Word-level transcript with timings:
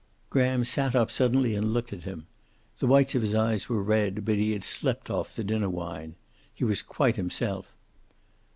Graham 0.31 0.63
sat 0.63 0.95
up 0.95 1.11
suddenly 1.11 1.53
and 1.53 1.73
looked 1.75 1.93
at 1.93 2.01
him. 2.05 2.25
The 2.79 2.87
whites 2.87 3.13
of 3.13 3.21
his 3.21 3.35
eyes 3.35 3.69
were 3.69 3.83
red, 3.83 4.25
but 4.25 4.37
he 4.37 4.53
had 4.53 4.63
slept 4.63 5.11
off 5.11 5.35
the 5.35 5.43
dinner 5.43 5.69
wine. 5.69 6.15
He 6.51 6.63
was 6.65 6.81
quite 6.81 7.17
himself. 7.17 7.77